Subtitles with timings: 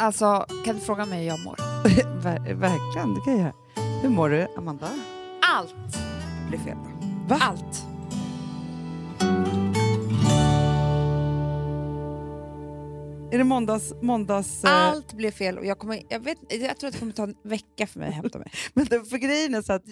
[0.00, 1.56] Alltså, kan du fråga mig hur jag mår?
[2.22, 3.52] Ver verkligen, det kan jag göra.
[4.02, 4.88] Hur mår du, Amanda?
[5.42, 5.74] Allt
[6.48, 6.76] blir fel.
[7.28, 7.38] Va?
[7.40, 7.86] Allt.
[13.32, 13.92] Är det måndags...
[14.02, 17.12] måndags eh, Allt blev fel och jag, kommer, jag, vet, jag tror att det kommer
[17.12, 18.52] ta en vecka för mig att hämta mig.
[18.72, 19.84] Men det, för grejen är så att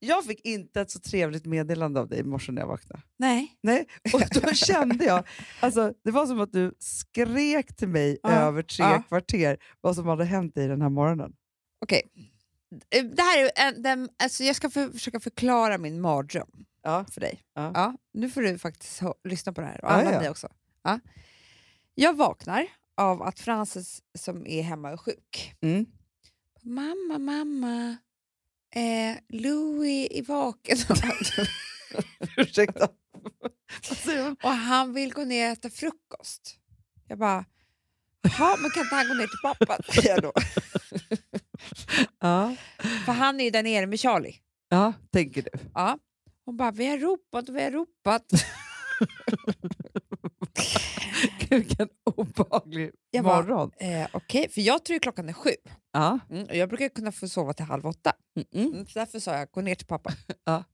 [0.00, 3.02] jag fick inte ett så trevligt meddelande av dig i morse när jag vaknade.
[3.16, 3.58] Nej.
[3.62, 5.26] Nej, och då kände jag,
[5.60, 9.02] alltså, det var som att du skrek till mig Ja, över tre ja.
[9.08, 11.32] kvarter vad som hade hänt dig den här morgonen.
[11.84, 12.02] Okej.
[12.90, 16.50] Eh, Det här är en, den, alltså jag ska för, försöka förklara min mardröm
[16.82, 17.04] Ja.
[17.10, 17.40] för dig.
[17.54, 17.96] Ja.
[18.12, 20.20] Nu får du faktiskt lyssna på det här och alla ja.
[20.20, 20.48] ni också.
[20.82, 21.00] Ja.
[21.94, 25.54] Jag vaknar av att Frances som är hemma är sjuk.
[25.60, 25.86] Mm.
[26.62, 27.96] Mamma, mamma,
[28.74, 30.76] eh, Louis är vaken
[32.36, 32.88] Ursäkta.
[34.06, 34.36] Man?
[34.42, 36.56] och han vill gå ner och äta frukost.
[37.08, 37.44] Jag bara,
[38.22, 39.82] jaha, men kan inte han gå ner till pappa?
[39.92, 40.32] säger jag då.
[42.20, 42.56] Ja.
[43.04, 44.36] För han är ju där nere med Charlie.
[44.68, 45.50] ja, tänker du.
[45.74, 45.98] Ja.
[46.44, 48.24] Hon bara, vi har ropat och vi har ropat.
[51.50, 53.70] Vilken obehaglig Jag bara, morgon.
[53.80, 55.50] Eh, Okej, för jag tror klockan är sju.
[55.92, 56.18] Ja.
[56.30, 58.12] Mm, och jag brukar kunna få sova till halv åtta.
[58.54, 58.72] Mm.
[58.72, 60.12] Mm, så därför sa jag, gå ner till pappa.
[60.44, 60.64] Ja.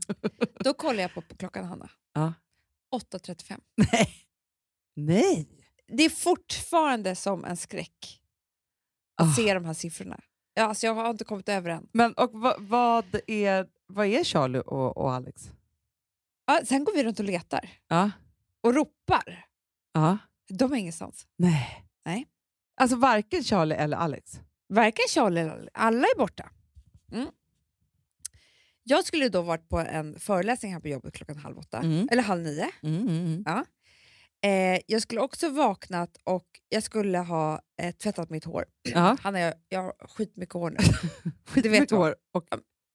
[0.64, 1.90] Då kollar jag på, på klockan, Hanna.
[2.14, 2.32] Ja.
[2.94, 3.60] 8.35.
[3.92, 4.10] Nej.
[4.96, 5.48] Nej.
[5.88, 8.20] Det är fortfarande som en skräck
[9.22, 9.32] att Ah.
[9.32, 10.20] se de här siffrorna.
[10.54, 11.88] Ja, alltså jag har inte kommit över än.
[11.92, 15.50] Men och vad, vad, är, vad är Charlie och, och Alex?
[16.46, 18.10] Ja, sen går vi runt och letar Ja.
[18.62, 19.45] och ropar.
[20.00, 20.18] Ja.
[20.48, 21.26] De är ingenstans.
[21.38, 21.84] Nej.
[22.04, 22.26] Nej.
[22.80, 24.40] Alltså varken Charlie eller Alex?
[24.68, 26.50] Varken Charlie eller alla är borta.
[27.12, 27.28] Mm.
[28.82, 32.08] Jag skulle då varit på en föreläsning här på jobbet klockan halv åtta, Mm.
[32.12, 32.70] eller halv nio.
[32.82, 33.64] Mm, mm, mm.
[34.44, 38.64] Eh, jag skulle också vaknat och jag skulle ha eh, tvättat mitt hår.
[38.82, 39.16] Ja.
[39.22, 40.76] Hanna, jag, jag har skitmycket hår nu.
[41.46, 42.44] Skitmycket hår och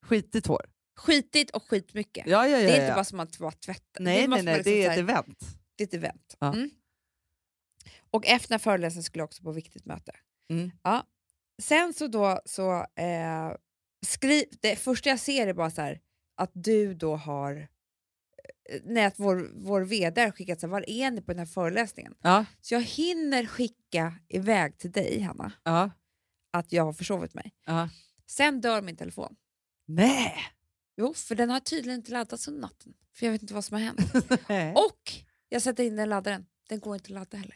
[0.05, 0.65] skitigt hår.
[0.95, 2.27] Skitigt och skitmycket.
[2.27, 2.83] Ja, ja, ja, det är ja.
[2.83, 3.99] inte bara som att bara tvätta.
[3.99, 5.39] Nej, nej, måste nej, man det är liksom ett event.
[5.75, 6.35] det är ett event.
[6.39, 6.53] Ja.
[6.53, 6.69] Mm.
[8.11, 10.11] Och efter föreläsningen skulle jag också på viktigt möte.
[10.49, 10.71] Mm.
[10.83, 11.07] Ja.
[11.61, 13.51] Sen så då, så eh,
[14.05, 16.01] skriv, det första jag ser är bara så här,
[16.35, 17.67] att du då har,
[18.69, 21.39] eh, nej, att vår, vår vd har skickat så här, var är ni på den
[21.39, 22.15] här föreläsningen?
[22.21, 22.45] Ja.
[22.61, 25.91] Så jag hinner skicka iväg till dig, Hanna, Ja.
[26.53, 27.53] att jag har försovit mig.
[27.65, 27.89] Ja.
[28.27, 29.35] Sen dör min telefon.
[29.87, 30.35] Nej.
[30.97, 32.93] Jo, för den har tydligen inte laddats under natten.
[33.15, 33.99] För jag vet inte vad som har hänt.
[34.77, 35.11] Och
[35.49, 36.45] jag sätter in den i laddaren.
[36.69, 37.55] Den går inte att ladda heller.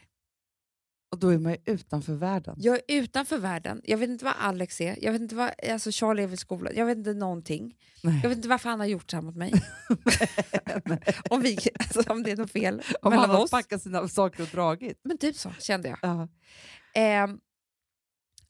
[1.16, 2.54] Och då är man ju utanför världen.
[2.58, 3.80] Jag är utanför världen.
[3.84, 4.98] Jag vet inte vad Alex är.
[5.04, 6.72] Jag vet inte vad alltså Charlie är vid skolan.
[6.76, 7.74] Jag vet inte någonting.
[8.02, 8.20] Nej.
[8.22, 9.52] Jag vet inte varför han har gjort så här mot mig.
[11.30, 13.50] om, vi, alltså, om det är något fel Om mellan han har oss.
[13.50, 15.00] packat sina saker och dragit.
[15.04, 15.98] Men typ så kände jag.
[16.02, 16.28] Ja.
[16.94, 17.38] Ehm,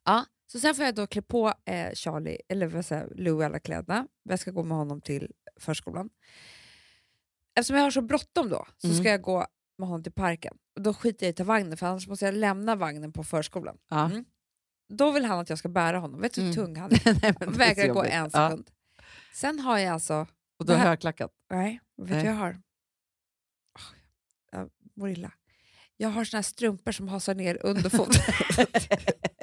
[0.04, 3.58] ja, så sen får jag då klä på eh, Charlie, eller vad säger Louie alla
[3.58, 4.06] kläderna.
[4.22, 6.08] Jag ska gå med honom till förskolan.
[7.58, 8.98] Eftersom jag har så bråttom då så Mm.
[9.00, 9.46] ska jag gå
[9.78, 10.56] med honom till parken.
[10.76, 13.24] Och då skiter jag i att ta vagnen för annars måste jag lämna vagnen på
[13.24, 13.78] förskolan.
[13.88, 14.04] Ja.
[14.04, 14.24] Mm.
[14.88, 16.20] Då vill han att jag ska bära honom.
[16.20, 16.64] Vet du hur Mm.
[16.66, 17.20] tung han är?
[17.22, 18.48] Nej, så Vägrar gå en Ja.
[18.50, 18.70] sekund.
[19.34, 20.26] Sen har jag alltså...
[20.58, 21.30] Och Det här- högklackat.
[21.50, 22.50] Nej, vet du vad jag har?
[22.52, 23.82] Oh,
[24.52, 25.32] jag mår illa.
[25.96, 28.22] Jag har såna här strumpor som hasar ner under foten.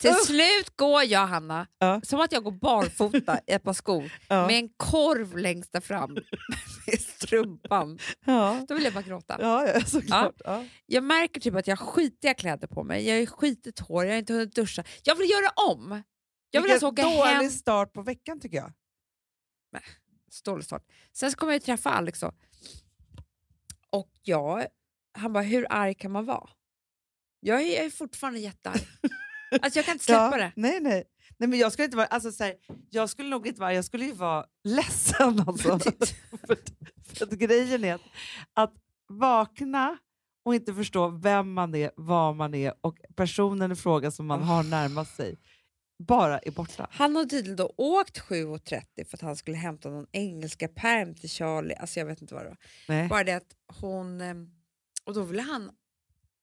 [0.00, 2.00] Till slut går jag, Hanna, Ja.
[2.04, 4.46] som att jag går barfota i ett par skor Ja.
[4.46, 6.14] med en korv längst där fram
[6.86, 7.98] med strumpan.
[8.24, 8.64] Ja.
[8.68, 9.36] Då vill jag bara gråta.
[9.40, 10.34] Ja, såklart.
[10.44, 10.64] Ja.
[10.86, 14.12] Jag märker typ att jag har skitiga kläder på mig, jag har skitigt hår, jag
[14.12, 14.84] har inte hunnit duscha.
[15.02, 16.02] Jag vill göra om!
[16.50, 17.50] Jag vill alltså Vilken åka dålig hem.
[17.50, 18.72] start på veckan tycker jag.
[20.44, 20.82] Dålig start.
[21.12, 22.32] Sen så kommer jag träffa Alex då.
[23.90, 24.66] och jag,
[25.18, 26.48] han bara, hur arg kan man vara?
[27.40, 28.80] Jag är, jag är fortfarande jättearg.
[29.62, 30.52] alltså jag kan inte släppa det.
[30.56, 31.04] Nej, nej.
[31.38, 32.06] Nej, men jag skulle inte vara...
[32.06, 32.54] Alltså, så här,
[32.90, 33.74] jag skulle nog inte vara...
[33.74, 35.78] Jag skulle ju vara ledsen alltså.
[36.46, 36.58] för,
[37.04, 38.00] för att grejen är att,
[38.54, 38.74] att
[39.08, 39.98] vakna
[40.44, 44.42] och inte förstå vem man är, vad man är och personen i fråga som man
[44.42, 45.38] har närmat sig
[45.98, 46.88] bara är borta.
[46.90, 51.30] Han har tydligen då åkt 7.30 för att han skulle hämta någon engelska perm till
[51.30, 51.74] Charlie.
[51.74, 52.58] Alltså jag vet inte vad det var.
[52.88, 53.08] Nej.
[53.08, 54.20] Bara det att hon...
[54.20, 54.34] eh,
[55.04, 55.70] Och då ville han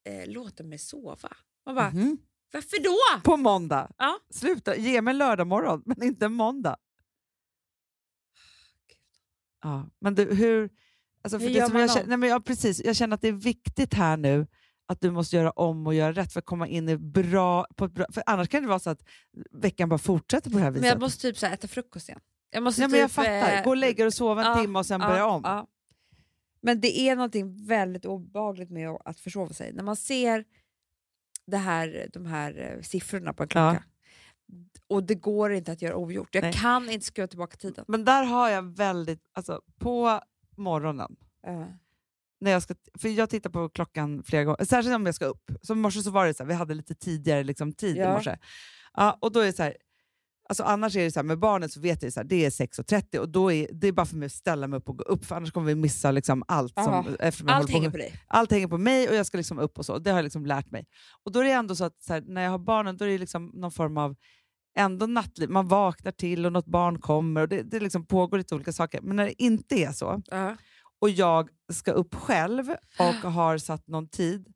[0.09, 1.29] eh, låta mig sova.
[1.65, 2.17] Man bara, Mhm.
[2.53, 3.21] Varför då?
[3.23, 3.91] På måndag.
[3.97, 4.19] Ja.
[4.29, 6.77] Sluta, ge mig lördag morgon, men inte måndag.
[9.63, 10.69] Ja, men du, hur...
[11.23, 13.31] Alltså Hur gör man jag, känner, nej men jag, precis, jag känner att det är
[13.31, 14.47] viktigt här nu
[14.87, 17.87] att du måste göra om och göra rätt för att komma in i bra, på
[17.87, 18.05] bra...
[18.11, 19.03] För annars kan det vara så att
[19.51, 20.81] veckan bara fortsätter på det här viset.
[20.81, 22.21] Men jag måste typ så äta frukost igen.
[22.51, 23.57] Jag måste ja, men jag typ, fattar.
[23.57, 25.41] eh, Gå och lägga dig och sova en ja, timme och sen ja, börja om.
[25.45, 25.67] ja.
[26.61, 29.73] Men det är någonting väldigt obehagligt med att försova sig.
[29.73, 30.45] När man ser
[31.47, 33.83] det här, de här eh, siffrorna på en klocka.
[34.87, 36.35] Och det går inte att göra ogjort.
[36.35, 36.53] Jag Nej.
[36.53, 37.85] kan inte skruva tillbaka tiden.
[37.87, 40.21] Men där har jag väldigt, alltså på
[40.57, 41.15] morgonen,
[41.47, 41.65] Uh,
[42.41, 45.51] när jag ska, för jag tittar på klockan flera gånger, särskilt om jag ska upp.
[45.61, 47.99] Som i morse så var det så här, vi hade lite tidigare liksom, tid i
[47.99, 48.13] Ja.
[48.13, 48.37] morse.
[48.93, 49.77] Ja, och då är det så här,
[50.51, 52.49] alltså annars är det så här, med barnen så vet jag så här, det är
[52.49, 55.03] 6.30 och då är det är bara för mig att ställa mig upp och gå
[55.03, 56.73] upp, för annars kommer vi missa liksom allt.
[56.73, 57.05] Som, Ja.
[57.19, 58.13] eftersom allt på hänger på dig.
[58.27, 59.97] allt hänger på mig och jag ska liksom upp och så.
[59.99, 60.85] Det har jag liksom lärt mig.
[61.25, 63.09] Och då är det ändå så att så här, när jag har barnen då är
[63.09, 64.15] det liksom någon form av
[64.77, 65.49] ändå nattliv.
[65.49, 69.01] Man vaknar till och något barn kommer och det, det liksom pågår lite olika saker.
[69.01, 70.55] Men när det inte är så Ja.
[71.01, 72.69] och jag ska upp själv
[72.99, 74.47] och har satt någon tid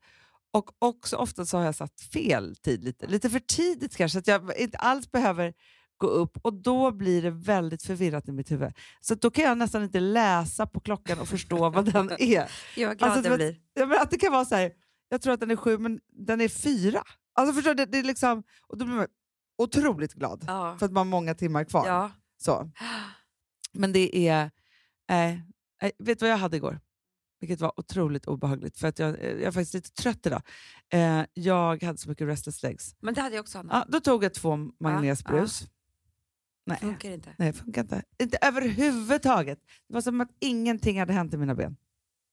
[0.53, 4.27] och också ofta så har jag satt fel tid lite, lite för tidigt kanske, att
[4.27, 5.53] jag inte alls behöver
[5.97, 8.73] gå upp och då blir det väldigt förvirrat i mitt huvud.
[9.01, 12.51] Så att då kan jag nästan inte läsa på klockan och förstå vad den är.
[12.75, 13.55] Jag vad glad Alltså, vet- blir.
[13.73, 14.71] Ja, men att det kan vara så här,
[15.09, 17.03] jag tror att den är sju men den är fyra.
[17.33, 19.07] Alltså förstår du, det, det är liksom, och då blir man
[19.57, 20.75] otroligt glad Ja.
[20.79, 21.87] för att man har många timmar kvar.
[21.87, 22.11] Ja.
[22.37, 22.71] Så.
[23.73, 24.51] Men det är,
[25.11, 25.37] eh, eh,
[25.99, 26.79] vet du vad jag hade igår?
[27.39, 30.41] Vilket var otroligt obehagligt för att jag, eh, jag är faktiskt lite trött idag.
[30.93, 32.95] Eh, jag hade så mycket restless legs.
[32.99, 33.73] Men det hade jag också Anna.
[33.73, 35.67] Ja, då tog jag två magnesiumbrus.
[36.65, 37.35] Nej, Funkar inte.
[37.37, 38.03] nej, funkar inte.
[38.19, 39.59] Inte överhuvudtaget.
[39.87, 41.77] Det var som att ingenting hade hänt i mina ben.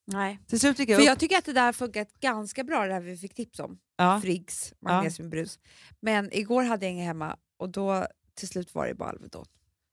[0.06, 0.38] Nej.
[0.46, 1.06] Till slut gick jag För upp.
[1.06, 3.78] jag tycker att det där har funkat ganska bra, det här vi fick tips om.
[3.96, 4.20] ja.
[4.20, 5.58] Friggs magnesiumbrus.
[6.00, 9.46] Men igår hade jag inga hemma och då till slut var det bara Alvedon.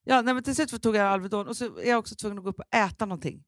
[0.03, 2.43] Ja, nej, men till slut tog jag Alvedon och så är jag också tvungen att
[2.43, 3.43] gå upp och äta någonting.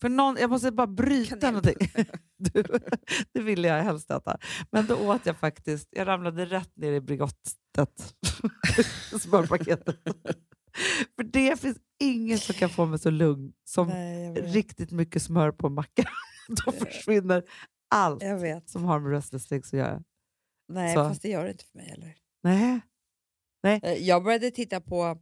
[0.00, 1.52] För någon, jag måste bara bryta Kanel.
[1.54, 1.88] någonting.
[2.38, 2.64] Du,
[3.32, 4.38] det ville jag helst äta.
[4.70, 7.00] Men då åt jag faktiskt, jag ramlade rätt ner i
[7.76, 8.14] Bregottet,
[9.22, 9.96] smörpaketet.
[11.16, 15.52] För det finns inget som kan få mig så lugn som Nej, riktigt mycket smör
[15.52, 16.04] på en macka.
[16.66, 17.42] Då försvinner
[17.90, 18.22] allt
[18.66, 20.02] som har med restless legs att göra.
[20.68, 21.08] Nej, Så.
[21.08, 22.16] fast det gör det inte för mig heller.
[22.42, 22.80] Nej.
[23.82, 25.18] Eh, Jag började titta på...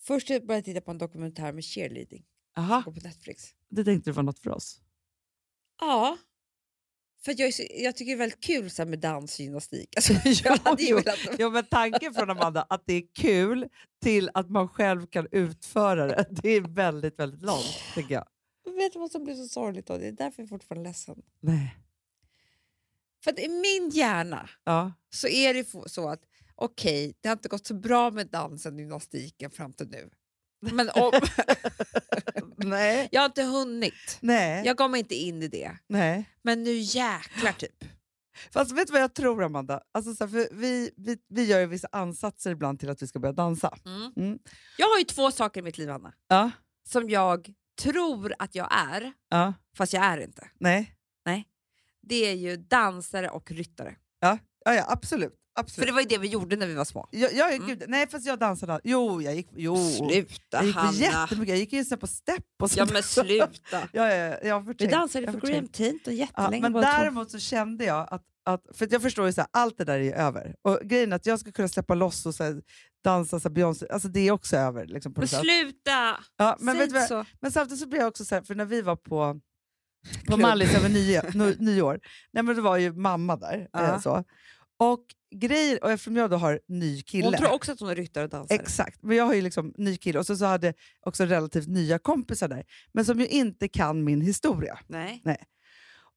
[0.00, 2.24] Först började jag titta på en dokumentär med cheerleading
[2.56, 3.44] Aha, på Netflix.
[3.70, 4.80] det tänkte du var något för oss.
[5.80, 6.16] Ja.
[7.24, 9.88] För jag, så, jag tycker det är väldigt kul så med dans och gymnastik.
[9.96, 10.12] Alltså,
[10.44, 10.96] jag hade jo.
[10.96, 11.18] velat...
[11.38, 13.68] Jo, men tanken från Amanda att det är kul
[14.02, 18.26] till att man själv kan utföra det, det är väldigt, väldigt långt, tycker jag.
[18.76, 19.98] Vet du vad som blir så sorgligt då?
[19.98, 21.22] Det är därför jag är fortfarande ledsen.
[21.40, 21.76] Nej.
[23.24, 24.92] För att i min hjärna Ja.
[25.10, 26.20] så är det så att
[26.54, 30.10] okej, det har inte gått så bra med dansen och gymnastiken fram till nu.
[30.62, 31.12] Men om,
[32.56, 33.08] Nej.
[33.12, 34.18] jag har inte hunnit.
[34.20, 34.66] Nej.
[34.66, 35.76] Jag kommer inte in i det.
[35.86, 36.24] Nej.
[36.42, 37.84] Men nu jäklar typ.
[38.52, 39.80] Fast vet du vad jag tror, Amanda?
[39.94, 43.06] Alltså, så här, för vi, vi, vi gör ju vissa ansatser ibland till att vi
[43.06, 43.78] ska börja dansa.
[44.16, 44.38] Mm.
[44.78, 46.50] Jag har ju två saker i mitt liv, Anna, Ja.
[46.88, 49.54] som jag tror att jag är, Ja.
[49.76, 50.48] fast jag är inte.
[50.60, 50.94] Nej.
[52.06, 53.96] Det är ju dansare och ryttare.
[54.20, 55.34] Ja, ja absolut.
[55.54, 55.86] För absolut.
[55.88, 57.08] det var ju det vi gjorde när vi var små.
[57.10, 57.66] Jag, jag, Mm.
[57.66, 58.80] gud, nej, fast jag dansade.
[58.84, 59.76] Jo, jag gick, jo.
[59.76, 60.92] Sluta jag gick på Hanna!
[60.98, 61.48] jättemycket.
[61.48, 62.92] Jag gick ju så på step och Ja sånt.
[62.92, 63.48] men sluta!
[63.92, 65.72] ja, ja, ja, jag Vi dansade Jag för Graham förträngt.
[65.74, 69.32] Tinton Ja, jättelänge men däremot så kände jag att, att för att jag förstår ju
[69.32, 70.54] så här, allt det där är över.
[70.62, 72.62] Och grejen är att jag ska kunna släppa loss och så här,
[73.04, 74.86] dansa så här Beyoncé, alltså det är också över.
[74.86, 76.16] Liksom, på Men sluta!
[76.36, 77.24] Ja, men, Säg vet så.
[77.40, 79.40] men samtidigt så blir jag också så här, för när vi var på,
[80.26, 80.36] på.
[80.36, 82.00] Mallis över nio, no, nyår,
[82.32, 83.68] nej, men det var ju mamma där.
[83.72, 83.82] Ja.
[83.94, 84.24] Eh, så.
[84.78, 87.24] Och grejer, och eftersom jag då har ny kille.
[87.24, 88.58] Hon tror också att hon är ryttare och dansare.
[88.58, 90.74] Exakt, men jag har ju liksom ny kille och så, så hade
[91.06, 94.78] också relativt nya kompisar där, men som ju inte kan min historia.
[94.86, 95.22] Nej.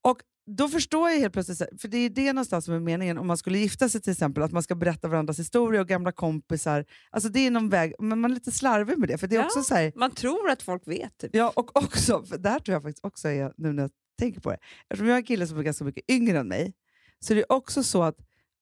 [0.03, 0.17] Och
[0.48, 3.38] då förstår jag helt plötsligt, för det är det någonstans som är meningen om man
[3.38, 6.86] skulle gifta sig till exempel, att man ska berätta varandras historia och gamla kompisar.
[7.10, 9.17] Alltså det är någon väg, men man är lite slarvig med det.
[9.17, 9.45] För det är Ja.
[9.45, 11.17] också så här, Man tror att folk vet.
[11.17, 11.36] Typ.
[11.36, 14.41] ja, och också, för det här tror jag faktiskt också är, nu när jag tänker
[14.41, 14.57] på det,
[14.89, 16.74] eftersom jag har en kille som är ganska mycket yngre än mig,
[17.19, 18.15] så är det också så att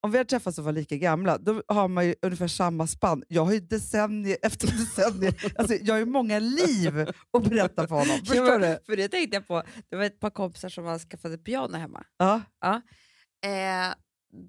[0.04, 3.24] om vi har träffats och var lika gamla, då har man ju ungefär samma spann.
[3.28, 7.96] Jag har ju decennier efter decennier, alltså jag har ju många liv att berätta för
[7.96, 8.18] honom.
[8.26, 8.80] Förstår du?
[8.86, 11.78] För det tänkte jag på, det var ett par kompisar som har skaffat ett piano
[11.78, 12.04] hemma.
[12.18, 12.42] Ja.
[13.46, 13.94] Eh,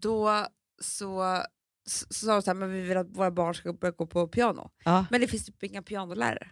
[0.01, 0.47] då
[0.81, 1.45] så
[1.87, 4.07] så så sa de så här, men vi vill att våra barn ska börja gå
[4.07, 4.71] på piano.
[4.85, 5.07] Ja.
[5.11, 6.51] Men det finns typ inga pianolärare.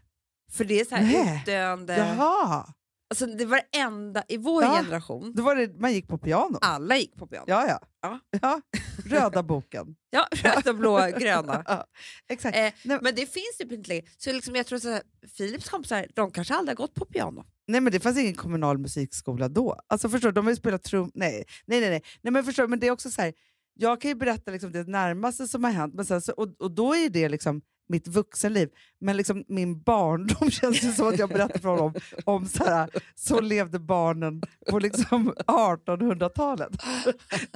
[0.53, 1.97] För det är så här utdöende.
[1.97, 2.75] Jaha,
[3.13, 4.77] Alltså, det var det enda i vår Ja.
[4.77, 5.33] generation.
[5.35, 6.59] då var det, man gick på piano.
[6.61, 7.45] Alla gick på piano.
[7.49, 7.81] Ja, ja.
[8.03, 8.21] Ja.
[8.43, 8.61] ja.
[9.07, 9.97] Röda boken.
[10.11, 11.63] Ja, röda, blå, gröna.
[11.67, 11.85] Ja,
[12.29, 12.57] exakt.
[12.57, 14.05] Eh, Nej, men det finns typ inte längre.
[14.17, 15.03] Så liksom jag tror så här,
[15.37, 17.45] Philips kompisar, de kanske aldrig har gått på piano.
[17.69, 19.77] nej, men det fanns ingen kommunal musikskola då.
[19.87, 21.11] Alltså, förstår du, de har ju spelat trum...
[21.15, 21.91] Nej, nej, nej.
[21.91, 22.03] nej.
[22.23, 23.33] nej men förstår men det är också så här,
[23.75, 26.71] jag kan ju berätta liksom det närmaste som har hänt, men sen så, och, och
[26.71, 28.69] då är det liksom mitt vuxenliv.
[29.01, 31.95] Men liksom min barndom känns det som att jag berättar för honom
[32.25, 36.71] om så, här, så levde barnen på liksom 1800-talet.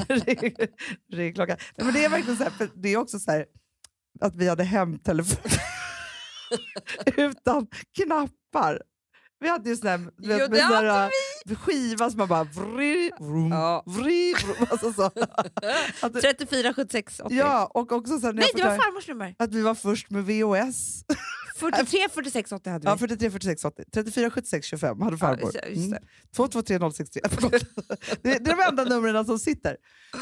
[0.08, 0.68] Ring-
[1.12, 1.56] ring klockan.
[1.76, 3.46] Men det är verkligen så här, för det är också så här
[4.20, 5.50] att vi hade hemtelefon
[7.16, 7.66] utan
[7.96, 8.82] knappar.
[9.40, 11.10] Vi hade ju sån här, vet, Jo, med sån hade här,
[11.54, 12.44] skiva som man bara...
[12.44, 13.82] Vri, vrum, Ja.
[13.86, 15.02] vri, vrum, alltså så.
[16.02, 17.34] Att det- 34, 76, 80.
[17.34, 19.34] Ja, och också sen när Nej, det var farmors nummer.
[19.38, 21.04] att vi var först med VHS.
[21.56, 22.90] 43, 46, 80 hade vi.
[22.90, 23.82] Ja, 43, 46, 80.
[23.94, 25.50] 34, 76, 25 hade farmor.
[25.54, 25.96] Ja, just det.
[25.96, 26.02] Mm.
[26.36, 27.22] 223 063.
[27.30, 27.52] Förlåt.
[27.52, 27.64] det,
[28.22, 29.76] det är de enda numren som sitter.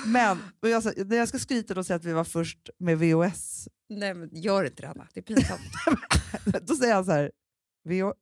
[0.06, 3.68] Men jag, sa- när jag ska skryta och säga att vi var först med VHS,
[3.88, 5.06] Nej, men gör inte det, Anna.
[5.14, 5.60] Det är pinsamt.
[6.66, 7.30] då säger han så här, "VH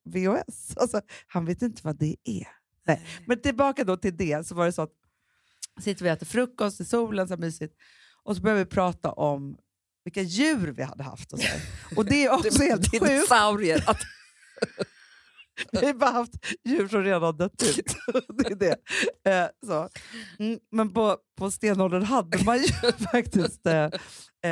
[0.04, 0.76] VHS?
[0.76, 2.48] Alltså, han vet inte vad det är.
[2.86, 3.06] Nej.
[3.26, 4.92] Men tillbaka då till det, så var det så att
[5.80, 7.74] sitter vi och äter frukost i solen, så mysigt,
[8.22, 9.56] och så börjar vi prata om
[10.04, 11.32] vilka djur vi hade haft.
[11.32, 11.60] Och, så här.
[11.96, 13.04] och det är också helt sjukt.
[13.04, 13.84] Dinosaurier.
[15.72, 16.32] Vi har bara haft
[16.64, 17.96] djur som redan har dött ut.
[18.38, 18.76] det är det.
[19.30, 19.88] Eh, så.
[20.38, 22.68] Mm, men på, på stenåldern hade man ju
[23.12, 23.66] faktiskt...
[23.66, 23.84] Eh,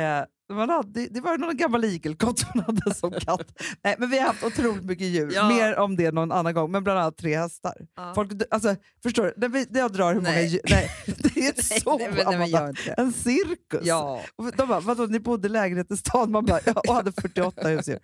[0.01, 3.61] eh, man hade, det var någon gammal igelkott man hade som katt.
[3.83, 5.31] Nej, men vi har haft otroligt mycket djur.
[5.33, 5.49] Ja.
[5.49, 7.73] Mer om det någon annan gång, men bland annat tre hästar.
[7.95, 8.13] Ja.
[8.15, 9.33] Folk, alltså, förstår du?
[9.37, 10.47] När, vi, när jag drar hur många Nej.
[10.47, 10.61] djur...
[10.69, 12.93] Nej, det är Nej, så, nej, men- nej.
[12.97, 13.81] En cirkus.
[13.83, 14.21] Ja.
[14.35, 16.31] Och de bara, vadå, ni bodde i lägenhet i stan?
[16.31, 17.99] Man bara, ja, och hade 48 husdjur.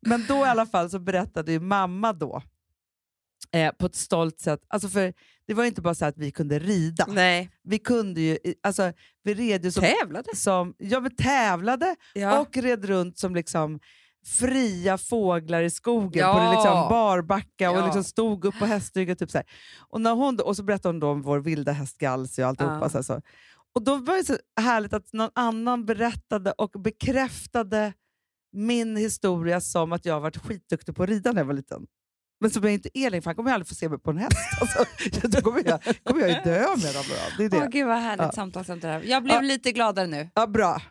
[0.00, 2.42] Men då i alla fall så berättade ju mamma då,
[3.52, 5.12] eh, på ett stolt sätt, alltså för
[5.46, 7.06] det var ju inte bara så att vi kunde rida.
[7.08, 7.50] Nej.
[7.62, 8.92] Vi kunde ju, alltså,
[9.22, 10.36] vi red ju som, Tävlade.
[10.36, 12.38] som ja, men tävlade Ja.
[12.40, 13.80] och red runt som liksom
[14.26, 16.34] fria fåglar i skogen Ja.
[16.34, 17.84] på det liksom barbacka och Ja.
[17.84, 19.16] liksom stod upp på hästryggen.
[19.16, 19.46] Typ så här.
[19.88, 22.78] och, när hon, och så berättade hon då om vår vilda häst Galsi och alltihopa.
[22.82, 22.88] Ja.
[22.88, 23.20] Så här, så.
[23.74, 27.92] Och då var det så härligt att någon annan berättade och bekräftade
[28.52, 31.86] min historia som att jag varit skitduktig på att rida när jag var liten.
[32.40, 34.10] Men som jag inte är längre, för han kommer jag aldrig få se mig på
[34.10, 34.36] en häst.
[34.60, 34.84] Alltså,
[35.28, 37.04] då kommer jag, kommer jag dö med dem.
[37.08, 37.14] då.
[37.38, 37.56] Det är det.
[37.56, 38.32] Åh, gud vad härligt Ja.
[38.32, 39.00] samtalsämne.
[39.04, 39.40] Jag blev Ja.
[39.40, 40.28] lite gladare nu.
[40.34, 40.82] Ja, bra.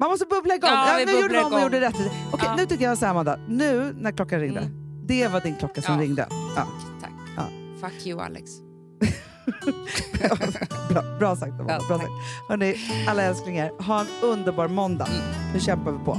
[0.00, 0.70] Man måste bubbla igång.
[0.70, 1.62] Ja, Ja, nu gjorde igång.
[1.62, 1.94] gjorde rätt.
[2.32, 2.56] Okej, Ja.
[2.56, 3.36] Nu tycker jag så här, Amanda.
[3.48, 5.06] Nu när klockan ringde, Mm.
[5.06, 6.00] det var din klocka som Ja.
[6.00, 6.26] ringde.
[6.56, 6.66] Ja.
[7.00, 7.10] Tack.
[7.36, 7.48] Ja.
[7.80, 8.50] Fuck you Alex.
[10.90, 11.72] bra, bra sagt, Amanda.
[11.80, 12.10] Ja, bra sagt.
[12.48, 12.76] Hörrni,
[13.08, 15.08] alla älsklingar, ha en underbar måndag.
[15.54, 16.18] Nu kämpar vi på.